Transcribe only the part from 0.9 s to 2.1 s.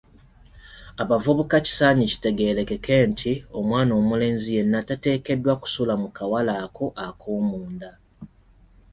Abavubuka kisaanye